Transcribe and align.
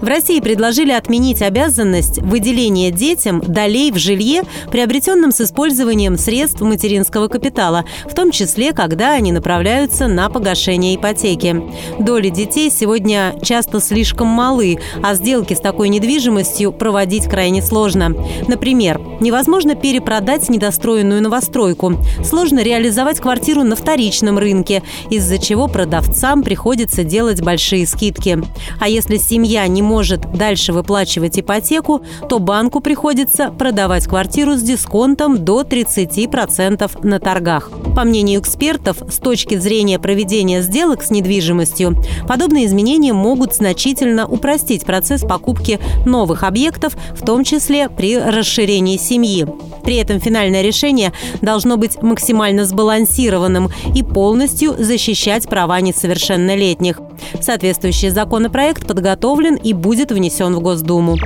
В 0.00 0.06
России 0.06 0.40
предложили 0.40 0.92
отменить 0.92 1.40
обязанность 1.40 2.18
выделения 2.18 2.90
детям 2.90 3.40
долей 3.40 3.90
в 3.90 3.96
жилье, 3.96 4.42
приобретенном 4.70 5.32
с 5.32 5.40
использованием 5.40 6.18
средств 6.18 6.60
материнского 6.60 7.28
капитала, 7.28 7.84
в 8.04 8.14
том 8.14 8.30
числе, 8.30 8.72
когда 8.72 9.12
они 9.12 9.32
направляются 9.32 10.06
на 10.06 10.28
погашение 10.28 10.96
ипотеки. 10.96 11.62
Доли 11.98 12.28
детей 12.28 12.70
сегодня 12.70 13.34
часто 13.42 13.80
слишком 13.80 14.26
малы, 14.26 14.78
а 15.02 15.14
сделки 15.14 15.54
с 15.54 15.60
такой 15.60 15.88
недвижимостью 15.88 16.72
проводить 16.72 17.24
крайне 17.24 17.62
сложно. 17.62 18.14
Например, 18.48 19.00
невозможно 19.20 19.74
перепродать 19.74 20.50
недостроенную 20.50 21.22
новостройку, 21.22 21.94
сложно 22.22 22.62
реализовать 22.62 23.20
квартиру 23.20 23.62
на 23.62 23.76
вторичном 23.76 24.38
рынке, 24.38 24.82
из-за 25.08 25.38
чего 25.38 25.68
продавцам 25.68 26.42
приходится 26.42 27.02
делать 27.02 27.42
большие 27.42 27.86
скидки. 27.86 28.38
А 28.78 28.88
если 28.88 29.16
семья 29.16 29.66
не 29.66 29.85
может 29.86 30.32
дальше 30.32 30.72
выплачивать 30.72 31.38
ипотеку, 31.38 32.02
то 32.28 32.38
банку 32.38 32.80
приходится 32.80 33.50
продавать 33.50 34.06
квартиру 34.06 34.56
с 34.56 34.62
дисконтом 34.62 35.44
до 35.44 35.62
30% 35.62 37.06
на 37.06 37.20
торгах. 37.20 37.70
По 37.94 38.04
мнению 38.04 38.40
экспертов, 38.40 38.98
с 39.08 39.18
точки 39.18 39.56
зрения 39.56 39.98
проведения 39.98 40.60
сделок 40.60 41.02
с 41.02 41.10
недвижимостью, 41.10 41.96
подобные 42.28 42.66
изменения 42.66 43.14
могут 43.14 43.54
значительно 43.54 44.26
упростить 44.26 44.84
процесс 44.84 45.22
покупки 45.22 45.78
новых 46.04 46.42
объектов, 46.42 46.96
в 47.14 47.24
том 47.24 47.44
числе 47.44 47.88
при 47.88 48.18
расширении 48.18 48.98
семьи. 48.98 49.46
При 49.84 49.96
этом 49.96 50.20
финальное 50.20 50.62
решение 50.62 51.12
должно 51.40 51.76
быть 51.76 52.02
максимально 52.02 52.64
сбалансированным 52.64 53.70
и 53.94 54.02
полностью 54.02 54.74
защищать 54.76 55.48
права 55.48 55.80
несовершеннолетних. 55.80 57.00
Соответствующий 57.40 58.10
законопроект 58.10 58.86
подготовлен 58.86 59.54
и 59.56 59.72
будет 59.72 60.12
внесен 60.12 60.54
в 60.54 60.60
Госдуму. 60.60 61.16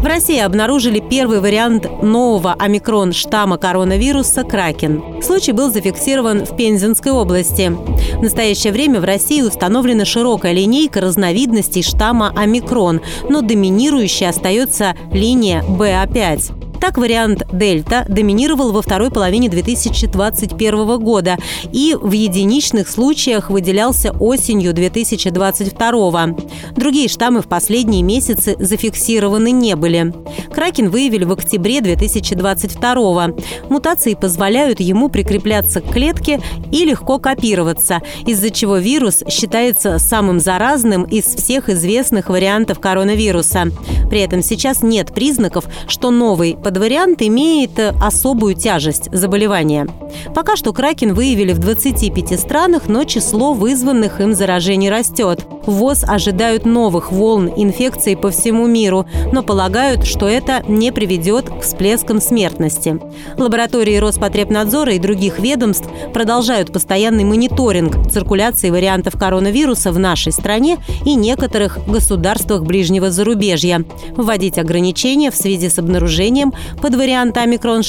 В 0.00 0.04
России 0.04 0.38
обнаружили 0.38 1.00
первый 1.00 1.40
вариант 1.40 1.88
нового 2.02 2.54
омикрон 2.54 3.12
штамма 3.12 3.58
коронавируса 3.58 4.44
«Кракен». 4.44 5.02
Случай 5.20 5.50
был 5.50 5.72
зафиксирован 5.72 6.46
в 6.46 6.56
Пензенской 6.56 7.10
области. 7.10 7.72
В 8.16 8.22
настоящее 8.22 8.72
время 8.72 9.00
в 9.00 9.04
России 9.04 9.42
установлена 9.42 10.04
широкая 10.04 10.52
линейка 10.52 11.00
разновидностей 11.00 11.82
штамма 11.82 12.32
омикрон, 12.36 13.00
но 13.28 13.40
доминирующей 13.40 14.28
остается 14.28 14.94
линия 15.12 15.64
БА5. 15.64 16.57
Так, 16.80 16.96
вариант 16.96 17.42
«Дельта» 17.52 18.06
доминировал 18.08 18.70
во 18.70 18.82
второй 18.82 19.10
половине 19.10 19.48
2021 19.48 20.98
года 20.98 21.36
и 21.72 21.96
в 22.00 22.12
единичных 22.12 22.88
случаях 22.88 23.50
выделялся 23.50 24.12
осенью 24.12 24.72
2022. 24.72 26.28
Другие 26.76 27.08
штаммы 27.08 27.42
в 27.42 27.48
последние 27.48 28.02
месяцы 28.02 28.54
зафиксированы 28.58 29.50
не 29.50 29.74
были. 29.74 30.14
Кракен 30.54 30.90
выявили 30.90 31.24
в 31.24 31.32
октябре 31.32 31.80
2022. 31.80 33.28
Мутации 33.68 34.14
позволяют 34.14 34.78
ему 34.78 35.08
прикрепляться 35.08 35.80
к 35.80 35.90
клетке 35.92 36.40
и 36.70 36.84
легко 36.84 37.18
копироваться, 37.18 38.02
из-за 38.24 38.50
чего 38.50 38.76
вирус 38.76 39.24
считается 39.28 39.98
самым 39.98 40.38
заразным 40.38 41.02
из 41.02 41.24
всех 41.24 41.68
известных 41.68 42.28
вариантов 42.28 42.78
коронавируса. 42.78 43.66
При 44.08 44.20
этом 44.20 44.42
сейчас 44.42 44.82
нет 44.82 45.12
признаков, 45.12 45.64
что 45.88 46.10
новый 46.10 46.56
подвариант 46.68 47.22
имеет 47.22 47.80
особую 47.98 48.54
тяжесть 48.54 49.08
заболевания. 49.10 49.88
Пока 50.34 50.54
что 50.54 50.74
Кракен 50.74 51.14
выявили 51.14 51.54
в 51.54 51.58
25 51.60 52.38
странах, 52.38 52.88
но 52.88 53.04
число 53.04 53.54
вызванных 53.54 54.20
им 54.20 54.34
заражений 54.34 54.90
растет. 54.90 55.46
ВОЗ 55.68 56.04
ожидают 56.04 56.64
новых 56.64 57.12
волн 57.12 57.52
инфекции 57.56 58.14
по 58.14 58.30
всему 58.30 58.66
миру, 58.66 59.06
но 59.32 59.42
полагают, 59.42 60.04
что 60.04 60.26
это 60.26 60.62
не 60.66 60.92
приведет 60.92 61.50
к 61.50 61.60
всплескам 61.60 62.20
смертности. 62.20 62.98
Лаборатории 63.36 63.96
Роспотребнадзора 63.96 64.94
и 64.94 64.98
других 64.98 65.38
ведомств 65.38 65.88
продолжают 66.12 66.72
постоянный 66.72 67.24
мониторинг 67.24 68.10
циркуляции 68.10 68.70
вариантов 68.70 69.18
коронавируса 69.18 69.92
в 69.92 69.98
нашей 69.98 70.32
стране 70.32 70.78
и 71.04 71.14
некоторых 71.14 71.78
государствах 71.86 72.62
ближнего 72.62 73.10
зарубежья. 73.10 73.84
Вводить 74.16 74.58
ограничения 74.58 75.30
в 75.30 75.36
связи 75.36 75.68
с 75.68 75.78
обнаружением 75.78 76.52
под 76.80 76.94
вариант 76.94 77.36
омикрон 77.36 77.82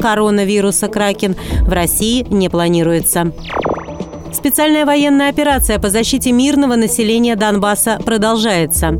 коронавируса 0.00 0.88
Кракен 0.88 1.36
в 1.60 1.72
России 1.72 2.26
не 2.30 2.48
планируется. 2.48 3.32
Специальная 4.32 4.84
военная 4.84 5.30
операция 5.30 5.78
по 5.78 5.90
защите 5.90 6.32
мирного 6.32 6.76
населения 6.76 7.36
Донбасса 7.36 7.98
продолжается. 8.04 8.98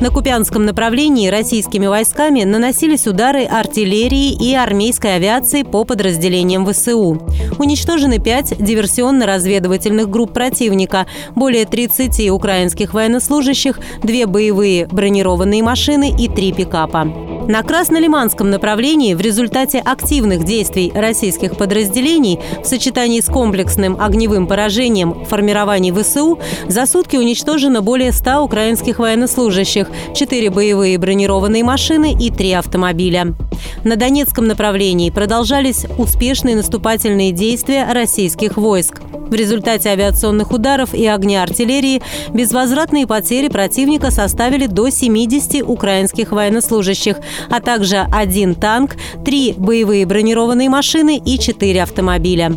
На 0.00 0.10
Купянском 0.10 0.64
направлении 0.64 1.28
российскими 1.28 1.86
войсками 1.86 2.44
наносились 2.44 3.06
удары 3.06 3.44
артиллерии 3.44 4.32
и 4.32 4.54
армейской 4.54 5.16
авиации 5.16 5.62
по 5.62 5.84
подразделениям 5.84 6.66
ВСУ. 6.66 7.20
Уничтожены 7.58 8.18
пять 8.18 8.52
диверсионно-разведывательных 8.58 10.08
групп 10.08 10.32
противника, 10.32 11.06
более 11.34 11.66
30 11.66 12.30
украинских 12.30 12.94
военнослужащих, 12.94 13.78
две 14.02 14.26
боевые 14.26 14.86
бронированные 14.86 15.62
машины 15.62 16.14
и 16.18 16.28
три 16.28 16.52
пикапа. 16.52 17.29
На 17.50 17.64
Краснолиманском 17.64 18.48
направлении 18.48 19.12
в 19.14 19.20
результате 19.20 19.80
активных 19.80 20.44
действий 20.44 20.92
российских 20.94 21.56
подразделений 21.56 22.38
в 22.62 22.64
сочетании 22.64 23.20
с 23.20 23.26
комплексным 23.26 24.00
огневым 24.00 24.46
поражением 24.46 25.24
формирований 25.24 25.90
ВСУ 25.90 26.38
за 26.68 26.86
сутки 26.86 27.16
уничтожено 27.16 27.82
более 27.82 28.12
100 28.12 28.44
украинских 28.44 29.00
военнослужащих, 29.00 29.88
4 30.14 30.50
боевые 30.50 30.96
бронированные 30.96 31.64
машины 31.64 32.14
и 32.16 32.30
3 32.30 32.52
автомобиля. 32.52 33.34
На 33.82 33.96
Донецком 33.96 34.46
направлении 34.46 35.10
продолжались 35.10 35.86
успешные 35.98 36.54
наступательные 36.54 37.32
действия 37.32 37.92
российских 37.92 38.58
войск. 38.58 39.00
В 39.30 39.34
результате 39.34 39.90
авиационных 39.90 40.50
ударов 40.50 40.92
и 40.92 41.06
огня 41.06 41.44
артиллерии 41.44 42.02
безвозвратные 42.34 43.06
потери 43.06 43.46
противника 43.46 44.10
составили 44.10 44.66
до 44.66 44.90
70 44.90 45.62
украинских 45.62 46.32
военнослужащих, 46.32 47.18
а 47.48 47.60
также 47.60 48.06
один 48.12 48.54
танк, 48.54 48.96
три 49.24 49.54
боевые 49.56 50.06
бронированные 50.06 50.68
машины 50.68 51.20
и 51.24 51.38
четыре 51.38 51.82
автомобиля 51.82 52.52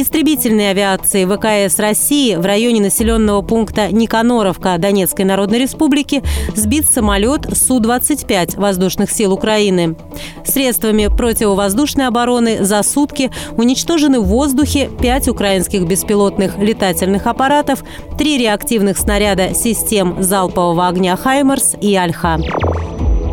истребительной 0.00 0.70
авиации 0.70 1.24
ВКС 1.24 1.78
России 1.78 2.36
в 2.36 2.44
районе 2.44 2.80
населенного 2.80 3.42
пункта 3.42 3.92
Никаноровка 3.92 4.76
Донецкой 4.78 5.24
Народной 5.24 5.58
Республики 5.58 6.22
сбит 6.54 6.88
самолет 6.88 7.46
Су-25 7.56 8.58
воздушных 8.58 9.10
сил 9.10 9.32
Украины. 9.32 9.96
Средствами 10.44 11.08
противовоздушной 11.08 12.06
обороны 12.06 12.64
за 12.64 12.82
сутки 12.82 13.30
уничтожены 13.56 14.20
в 14.20 14.26
воздухе 14.26 14.90
пять 15.00 15.28
украинских 15.28 15.86
беспилотных 15.86 16.58
летательных 16.58 17.26
аппаратов, 17.26 17.84
три 18.16 18.38
реактивных 18.38 18.98
снаряда 18.98 19.54
систем 19.54 20.22
залпового 20.22 20.86
огня 20.86 21.16
«Хаймерс» 21.16 21.74
и 21.80 21.94
«Альха». 21.96 22.38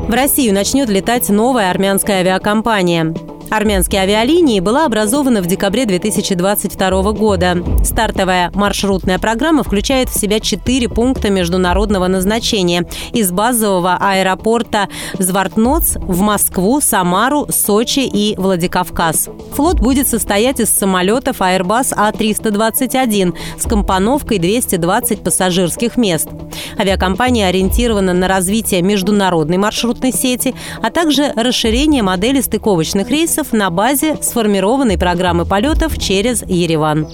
В 0.08 0.14
Россию 0.14 0.54
начнет 0.54 0.88
летать 0.88 1.30
новая 1.30 1.72
армянская 1.72 2.20
авиакомпания. 2.20 3.16
Армянские 3.50 4.02
авиалинии 4.02 4.60
была 4.60 4.86
образована 4.86 5.42
в 5.42 5.48
декабре 5.48 5.86
2022 5.86 7.12
года. 7.14 7.58
Стартовая 7.84 8.52
маршрутная 8.54 9.18
программа 9.18 9.64
включает 9.64 10.10
в 10.10 10.20
себя 10.20 10.40
четыре 10.40 10.90
пункта 10.90 11.32
международного 11.32 12.08
назначения 12.08 12.88
из 13.14 13.32
базового 13.32 13.98
аэропорта 14.00 14.90
Звартноц 15.18 15.96
в 15.96 16.22
Москву, 16.22 16.82
Самару, 16.82 17.48
Сочи 17.50 18.02
и 18.02 18.36
Владикавказ. 18.38 19.30
Флот 19.54 19.80
будет 19.80 20.08
состоять 20.08 20.60
из 20.60 20.70
самолетов 20.70 21.42
Airbus 21.42 21.96
А321 21.96 23.36
с 23.58 23.64
компоновкой 23.64 24.38
220 24.38 25.24
пассажирских 25.24 25.98
мест. 25.98 26.30
Авиакомпания 26.78 27.48
ориентирована 27.48 28.14
на 28.14 28.28
развитие 28.28 28.82
международной 28.82 29.58
маршрутной 29.58 30.12
сети, 30.12 30.56
а 30.82 30.92
также 30.92 31.32
расширение 31.36 32.04
модели 32.04 32.42
стыковочных 32.42 33.10
рейсов 33.10 33.54
на 33.54 33.70
базе 33.70 34.18
сформированной 34.22 34.98
программы 34.98 35.46
полетов 35.46 35.98
через 35.98 36.44
Ереван. 36.48 37.08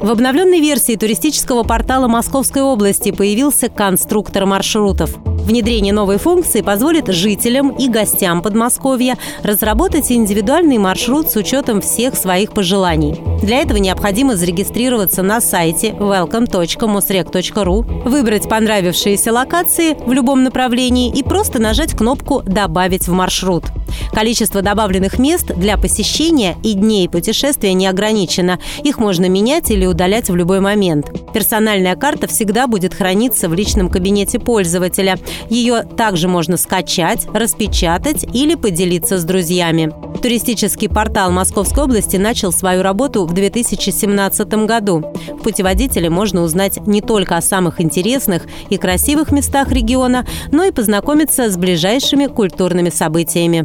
В 0.00 0.10
обновленной 0.10 0.60
версии 0.60 0.96
туристического 0.96 1.62
портала 1.62 2.08
Московской 2.08 2.62
области 2.62 3.10
появился 3.10 3.68
конструктор 3.68 4.44
маршрутов. 4.44 5.16
Внедрение 5.44 5.92
новой 5.92 6.16
функции 6.16 6.62
позволит 6.62 7.08
жителям 7.08 7.68
и 7.68 7.88
гостям 7.88 8.40
Подмосковья 8.40 9.18
разработать 9.42 10.10
индивидуальный 10.10 10.78
маршрут 10.78 11.30
с 11.30 11.36
учетом 11.36 11.82
всех 11.82 12.16
своих 12.16 12.52
пожеланий. 12.52 13.20
Для 13.42 13.58
этого 13.58 13.76
необходимо 13.76 14.36
зарегистрироваться 14.36 15.22
на 15.22 15.42
сайте 15.42 15.90
welcome.mosrec.ru, 15.90 18.08
выбрать 18.08 18.48
понравившиеся 18.48 19.32
локации 19.32 19.94
в 20.06 20.12
любом 20.12 20.44
направлении 20.44 21.12
и 21.14 21.22
просто 21.22 21.60
нажать 21.60 21.92
кнопку 21.92 22.40
«Добавить 22.42 23.06
в 23.06 23.12
маршрут». 23.12 23.64
Количество 24.12 24.62
добавленных 24.62 25.18
мест 25.18 25.46
для 25.54 25.76
посещения 25.76 26.56
и 26.62 26.74
дней 26.74 27.08
путешествия 27.08 27.72
не 27.74 27.86
ограничено. 27.86 28.58
Их 28.82 28.98
можно 28.98 29.28
менять 29.28 29.70
или 29.70 29.86
удалять 29.86 30.30
в 30.30 30.36
любой 30.36 30.60
момент. 30.60 31.10
Персональная 31.32 31.96
карта 31.96 32.26
всегда 32.26 32.66
будет 32.66 32.94
храниться 32.94 33.48
в 33.48 33.54
личном 33.54 33.88
кабинете 33.88 34.38
пользователя. 34.38 35.18
Ее 35.50 35.82
также 35.82 36.28
можно 36.28 36.56
скачать, 36.56 37.26
распечатать 37.32 38.24
или 38.32 38.54
поделиться 38.54 39.18
с 39.18 39.24
друзьями. 39.24 39.92
Туристический 40.22 40.88
портал 40.88 41.30
Московской 41.32 41.84
области 41.84 42.16
начал 42.16 42.50
свою 42.50 42.82
работу 42.82 43.26
в 43.26 43.34
2017 43.34 44.48
году. 44.66 45.12
В 45.28 45.42
путеводителе 45.42 46.08
можно 46.08 46.42
узнать 46.42 46.78
не 46.86 47.02
только 47.02 47.36
о 47.36 47.42
самых 47.42 47.80
интересных 47.80 48.44
и 48.70 48.78
красивых 48.78 49.32
местах 49.32 49.70
региона, 49.70 50.26
но 50.50 50.64
и 50.64 50.70
познакомиться 50.70 51.50
с 51.50 51.56
ближайшими 51.58 52.26
культурными 52.26 52.88
событиями. 52.88 53.64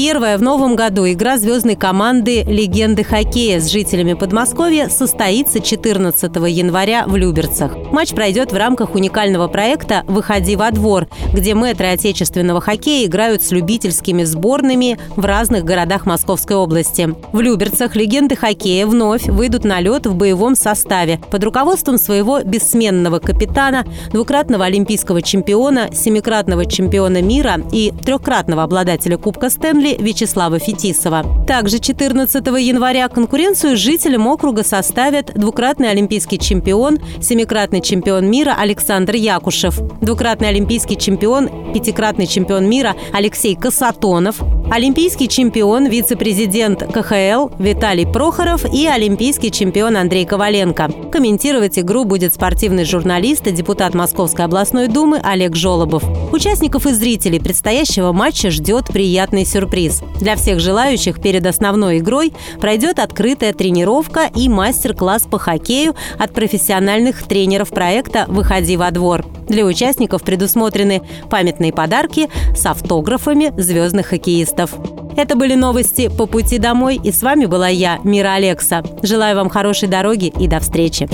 Первая 0.00 0.38
в 0.38 0.42
новом 0.42 0.76
году 0.76 1.10
игра 1.10 1.38
звездной 1.38 1.74
команды 1.74 2.44
«Легенды 2.44 3.02
хоккея» 3.02 3.58
с 3.58 3.68
жителями 3.68 4.14
Подмосковья 4.14 4.88
состоится 4.88 5.58
14 5.58 6.36
января 6.36 7.04
в 7.08 7.16
Люберцах. 7.16 7.76
Матч 7.90 8.10
пройдет 8.10 8.52
в 8.52 8.56
рамках 8.56 8.94
уникального 8.94 9.48
проекта 9.48 10.04
«Выходи 10.06 10.54
во 10.54 10.70
двор», 10.70 11.08
где 11.34 11.56
мэтры 11.56 11.88
отечественного 11.88 12.60
хоккея 12.60 13.06
играют 13.06 13.42
с 13.42 13.50
любительскими 13.50 14.22
сборными 14.22 15.00
в 15.16 15.24
разных 15.24 15.64
городах 15.64 16.06
Московской 16.06 16.54
области. 16.54 17.12
В 17.32 17.40
Люберцах 17.40 17.96
легенды 17.96 18.36
хоккея 18.36 18.86
вновь 18.86 19.26
выйдут 19.26 19.64
на 19.64 19.80
лед 19.80 20.06
в 20.06 20.14
боевом 20.14 20.54
составе 20.54 21.18
под 21.28 21.42
руководством 21.42 21.98
своего 21.98 22.40
бессменного 22.44 23.18
капитана, 23.18 23.84
двукратного 24.12 24.66
олимпийского 24.66 25.22
чемпиона, 25.22 25.88
семикратного 25.92 26.66
чемпиона 26.66 27.20
мира 27.20 27.56
и 27.72 27.92
трехкратного 28.04 28.62
обладателя 28.62 29.16
Кубка 29.16 29.50
Стэнли 29.50 29.87
Кремле 29.88 29.96
Вячеслава 29.98 30.58
Фетисова. 30.58 31.24
Также 31.46 31.78
14 31.78 32.46
января 32.46 33.08
конкуренцию 33.08 33.76
жителям 33.76 34.26
округа 34.26 34.64
составят 34.64 35.32
двукратный 35.34 35.90
олимпийский 35.90 36.38
чемпион, 36.38 36.98
семикратный 37.20 37.80
чемпион 37.80 38.30
мира 38.30 38.54
Александр 38.58 39.14
Якушев, 39.14 39.80
двукратный 40.00 40.48
олимпийский 40.48 40.96
чемпион, 40.96 41.72
пятикратный 41.72 42.26
чемпион 42.26 42.68
мира 42.68 42.94
Алексей 43.12 43.54
Касатонов, 43.54 44.40
олимпийский 44.70 45.28
чемпион, 45.28 45.86
вице-президент 45.86 46.80
КХЛ 46.80 47.48
Виталий 47.58 48.06
Прохоров 48.06 48.64
и 48.72 48.86
олимпийский 48.86 49.50
чемпион 49.50 49.96
Андрей 49.96 50.26
Коваленко. 50.26 50.90
Комментировать 51.10 51.78
игру 51.78 52.04
будет 52.04 52.34
спортивный 52.34 52.84
журналист 52.84 53.46
и 53.46 53.52
депутат 53.52 53.94
Московской 53.94 54.44
областной 54.44 54.88
думы 54.88 55.20
Олег 55.22 55.56
Жолобов. 55.56 56.04
Участников 56.32 56.86
и 56.86 56.92
зрителей 56.92 57.40
предстоящего 57.40 58.12
матча 58.12 58.50
ждет 58.50 58.86
приятный 58.88 59.46
сюрприз 59.46 59.67
сюрприз. 59.68 60.02
Для 60.20 60.36
всех 60.36 60.60
желающих 60.60 61.20
перед 61.20 61.46
основной 61.46 61.98
игрой 61.98 62.32
пройдет 62.60 62.98
открытая 62.98 63.52
тренировка 63.52 64.30
и 64.34 64.48
мастер-класс 64.48 65.24
по 65.30 65.38
хоккею 65.38 65.94
от 66.18 66.32
профессиональных 66.32 67.22
тренеров 67.24 67.70
проекта 67.70 68.24
«Выходи 68.28 68.76
во 68.76 68.90
двор». 68.90 69.24
Для 69.48 69.64
участников 69.64 70.22
предусмотрены 70.22 71.02
памятные 71.30 71.72
подарки 71.72 72.28
с 72.54 72.66
автографами 72.66 73.52
звездных 73.60 74.08
хоккеистов. 74.08 74.74
Это 75.16 75.36
были 75.36 75.54
новости 75.54 76.08
по 76.08 76.26
пути 76.26 76.58
домой, 76.58 77.00
и 77.02 77.10
с 77.10 77.22
вами 77.22 77.46
была 77.46 77.68
я, 77.68 77.98
Мира 78.04 78.34
Алекса. 78.34 78.82
Желаю 79.02 79.36
вам 79.36 79.48
хорошей 79.48 79.88
дороги 79.88 80.32
и 80.38 80.46
до 80.46 80.60
встречи. 80.60 81.08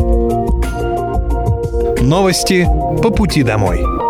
Новости 2.03 2.69
по 3.03 3.11
пути 3.11 3.43
домой. 3.43 4.04